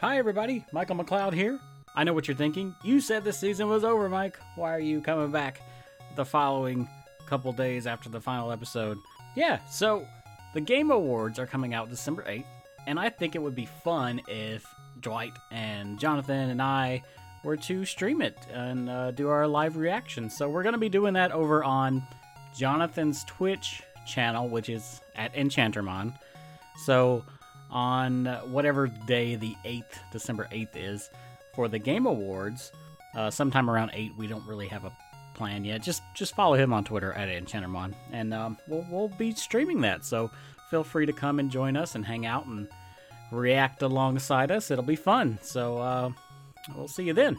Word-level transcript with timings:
Hi, 0.00 0.18
everybody. 0.18 0.64
Michael 0.70 0.94
McLeod 0.94 1.32
here. 1.32 1.58
I 1.96 2.04
know 2.04 2.12
what 2.12 2.28
you're 2.28 2.36
thinking. 2.36 2.72
You 2.84 3.00
said 3.00 3.24
the 3.24 3.32
season 3.32 3.66
was 3.68 3.82
over, 3.82 4.08
Mike. 4.08 4.38
Why 4.54 4.72
are 4.72 4.78
you 4.78 5.00
coming 5.00 5.32
back 5.32 5.60
the 6.14 6.24
following 6.24 6.88
couple 7.26 7.52
days 7.52 7.84
after 7.84 8.08
the 8.08 8.20
final 8.20 8.52
episode? 8.52 8.96
Yeah, 9.34 9.58
so 9.66 10.06
the 10.54 10.60
Game 10.60 10.92
Awards 10.92 11.40
are 11.40 11.48
coming 11.48 11.74
out 11.74 11.90
December 11.90 12.22
8th, 12.28 12.44
and 12.86 12.96
I 13.00 13.08
think 13.08 13.34
it 13.34 13.40
would 13.40 13.56
be 13.56 13.66
fun 13.66 14.20
if 14.28 14.64
Dwight 15.00 15.32
and 15.50 15.98
Jonathan 15.98 16.50
and 16.50 16.62
I 16.62 17.02
were 17.42 17.56
to 17.56 17.84
stream 17.84 18.22
it 18.22 18.38
and 18.52 18.88
uh, 18.88 19.10
do 19.10 19.28
our 19.28 19.48
live 19.48 19.76
reaction. 19.76 20.30
So 20.30 20.48
we're 20.48 20.62
going 20.62 20.74
to 20.74 20.78
be 20.78 20.88
doing 20.88 21.14
that 21.14 21.32
over 21.32 21.64
on 21.64 22.06
Jonathan's 22.56 23.24
Twitch 23.24 23.82
channel, 24.06 24.48
which 24.48 24.68
is 24.68 25.00
at 25.16 25.34
Enchantermon. 25.34 26.14
So 26.84 27.24
on 27.70 28.26
whatever 28.50 28.86
day 28.86 29.36
the 29.36 29.54
8th, 29.64 29.98
December 30.12 30.48
8th 30.52 30.76
is, 30.76 31.10
for 31.54 31.68
the 31.68 31.78
Game 31.78 32.06
Awards, 32.06 32.72
uh, 33.14 33.30
sometime 33.30 33.68
around 33.68 33.90
8, 33.92 34.12
we 34.16 34.26
don't 34.26 34.46
really 34.46 34.68
have 34.68 34.84
a 34.84 34.92
plan 35.34 35.64
yet. 35.64 35.82
Just 35.82 36.02
just 36.14 36.34
follow 36.34 36.54
him 36.54 36.72
on 36.72 36.84
Twitter 36.84 37.12
at 37.12 37.28
Enchantermon, 37.28 37.94
and 38.12 38.34
um, 38.34 38.58
we'll, 38.66 38.84
we'll 38.90 39.08
be 39.08 39.32
streaming 39.32 39.80
that. 39.82 40.04
So 40.04 40.30
feel 40.68 40.84
free 40.84 41.06
to 41.06 41.12
come 41.12 41.38
and 41.38 41.50
join 41.50 41.76
us 41.76 41.94
and 41.94 42.04
hang 42.04 42.26
out 42.26 42.46
and 42.46 42.68
react 43.32 43.82
alongside 43.82 44.50
us. 44.50 44.70
It'll 44.70 44.84
be 44.84 44.96
fun. 44.96 45.38
So 45.42 45.78
uh, 45.78 46.10
we'll 46.74 46.88
see 46.88 47.04
you 47.04 47.12
then. 47.12 47.36